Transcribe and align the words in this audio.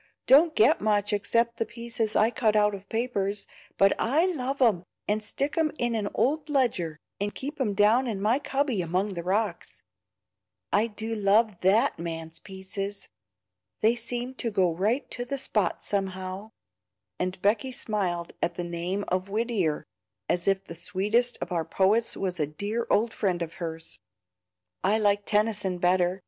don't 0.25 0.55
get 0.55 0.81
much 0.81 1.13
except 1.13 1.57
the 1.57 1.63
pieces 1.65 2.15
I 2.15 2.31
cut 2.31 2.55
out 2.55 2.73
of 2.73 2.89
papers, 2.89 3.45
but 3.77 3.93
I 4.01 4.25
love 4.33 4.59
'em, 4.59 4.83
and 5.07 5.21
stick 5.21 5.55
'em 5.59 5.71
in 5.77 5.93
an 5.93 6.09
old 6.15 6.49
ledger, 6.49 6.97
and 7.19 7.35
keep 7.35 7.61
it 7.61 7.75
down 7.75 8.07
in 8.07 8.19
my 8.19 8.39
cubby 8.39 8.81
among 8.81 9.09
the 9.13 9.21
rocks. 9.21 9.83
I 10.73 10.87
do 10.87 11.13
love 11.13 11.61
THAT 11.61 11.99
man's 11.99 12.39
pieces. 12.39 13.09
They 13.81 13.93
seem 13.93 14.33
to 14.41 14.49
go 14.49 14.73
right 14.73 15.07
to 15.11 15.23
the 15.23 15.37
spot 15.37 15.83
somehow;" 15.83 16.49
and 17.19 17.39
Becky 17.43 17.71
smiled 17.71 18.33
at 18.41 18.55
the 18.55 18.63
name 18.63 19.05
of 19.09 19.29
Whittier 19.29 19.85
as 20.27 20.47
if 20.47 20.63
the 20.63 20.73
sweetest 20.73 21.37
of 21.41 21.51
our 21.51 21.63
poets 21.63 22.17
was 22.17 22.39
a 22.39 22.47
dear 22.47 22.87
old 22.89 23.13
friend 23.13 23.43
of 23.43 23.53
hers. 23.61 23.99
"I 24.83 24.97
like 24.97 25.25
Tennyson 25.27 25.77
better. 25.77 26.19